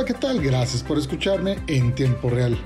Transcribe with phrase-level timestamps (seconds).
[0.00, 0.40] Hola, ¿qué tal?
[0.40, 2.56] Gracias por escucharme en tiempo real.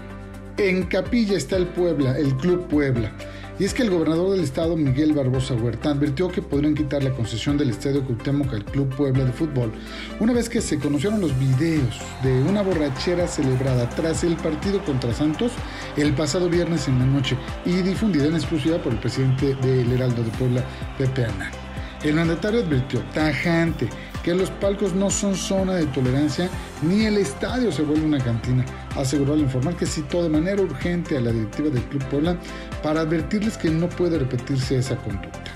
[0.57, 3.11] En Capilla está el Puebla, el Club Puebla.
[3.59, 7.11] Y es que el gobernador del estado, Miguel Barbosa Huerta, advirtió que podrían quitar la
[7.11, 9.73] concesión del Estadio Cuauhtémoc al Club Puebla de Fútbol,
[10.21, 15.13] una vez que se conocieron los videos de una borrachera celebrada tras el partido contra
[15.13, 15.51] Santos
[15.97, 20.23] el pasado viernes en la noche y difundida en exclusiva por el presidente del Heraldo
[20.23, 20.65] de Puebla,
[20.97, 21.64] Pepe Ana.
[22.05, 23.89] El mandatario advirtió tajante
[24.23, 26.51] que los palcos no son zona de tolerancia
[26.83, 28.63] ni el estadio se vuelve una cantina.
[28.95, 32.37] Aseguró al informar que citó de manera urgente a la directiva del Club Puebla
[32.83, 35.55] para advertirles que no puede repetirse esa conducta.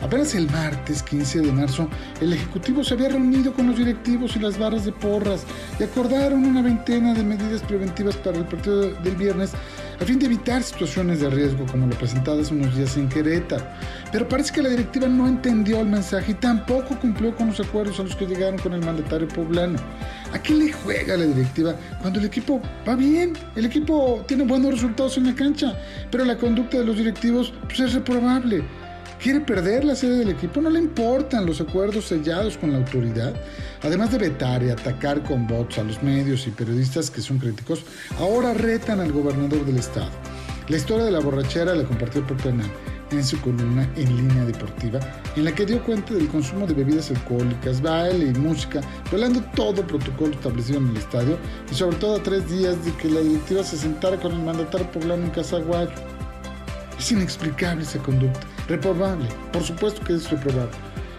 [0.00, 1.86] Apenas el martes 15 de marzo,
[2.22, 5.44] el Ejecutivo se había reunido con los directivos y las barras de porras
[5.78, 9.52] y acordaron una veintena de medidas preventivas para el partido del viernes
[10.00, 13.64] a fin de evitar situaciones de riesgo como lo presentadas unos días en Querétaro.
[14.10, 18.00] Pero parece que la directiva no entendió el mensaje y tampoco cumplió con los acuerdos
[18.00, 19.78] a los que llegaron con el mandatario poblano.
[20.32, 23.34] ¿A qué le juega la directiva cuando el equipo va bien?
[23.54, 25.76] El equipo tiene buenos resultados en la cancha,
[26.10, 28.64] pero la conducta de los directivos pues, es reprobable
[29.22, 33.34] quiere perder la sede del equipo, no le importan los acuerdos sellados con la autoridad.
[33.82, 37.84] Además de vetar y atacar con bots a los medios y periodistas que son críticos,
[38.18, 40.10] ahora retan al gobernador del estado.
[40.68, 42.52] La historia de la borrachera la compartió Pepe
[43.10, 45.00] en su columna en línea deportiva,
[45.34, 49.84] en la que dio cuenta del consumo de bebidas alcohólicas, baile y música, violando todo
[49.84, 51.36] protocolo establecido en el estadio
[51.70, 54.90] y sobre todo a tres días de que la directiva se sentara con el mandatario
[54.92, 55.90] poblano en Casaguayo.
[56.98, 60.76] Es inexplicable esa conducta, reprobable, por supuesto que es reprobable,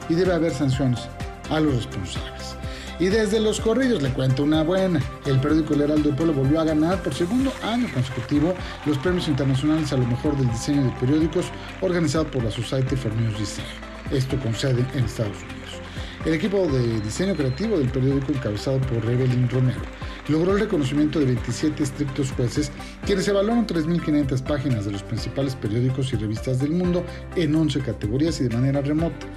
[0.09, 1.01] y debe haber sanciones
[1.49, 2.55] a los responsables.
[2.99, 5.01] Y desde los corridos le cuento una buena.
[5.25, 8.53] El periódico El Heraldo del Pueblo volvió a ganar por segundo año consecutivo
[8.85, 11.47] los premios internacionales a lo mejor del diseño de periódicos
[11.81, 13.67] organizado por la Society for News Design.
[14.11, 15.81] Esto con sede en Estados Unidos.
[16.25, 19.81] El equipo de diseño creativo del periódico encabezado por Evelyn Romero
[20.27, 22.71] logró el reconocimiento de 27 estrictos jueces,
[23.05, 27.03] quienes evaluaron 3.500 páginas de los principales periódicos y revistas del mundo
[27.35, 29.27] en 11 categorías y de manera remota.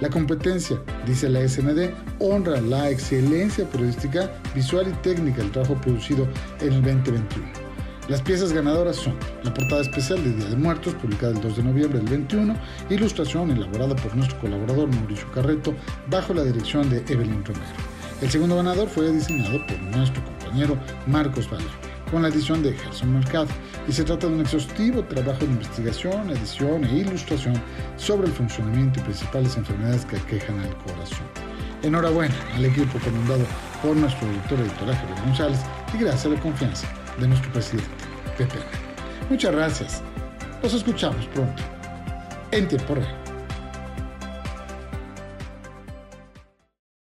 [0.00, 6.28] La competencia, dice la SND, honra la excelencia periodística, visual y técnica del trabajo producido
[6.60, 7.64] en el 2021.
[8.08, 11.62] Las piezas ganadoras son la portada especial de Día de Muertos, publicada el 2 de
[11.62, 12.54] noviembre del 21,
[12.90, 15.74] ilustración elaborada por nuestro colaborador Mauricio Carreto,
[16.10, 17.64] bajo la dirección de Evelyn Romero.
[18.20, 21.64] El segundo ganador fue diseñado por nuestro compañero Marcos Valle,
[22.10, 23.48] con la edición de Gerson Mercado,
[23.88, 27.54] y se trata de un exhaustivo trabajo de investigación, edición e ilustración
[27.96, 31.26] sobre el funcionamiento y principales enfermedades que aquejan al corazón.
[31.82, 33.44] Enhorabuena al equipo comandado
[33.82, 35.60] por nuestro director editorial Javier González
[35.92, 36.86] y gracias a la confianza
[37.18, 37.90] de nuestro presidente,
[38.38, 38.58] Pepe.
[39.28, 40.02] Muchas gracias.
[40.62, 41.62] Nos escuchamos pronto
[42.52, 43.23] en tiempo real.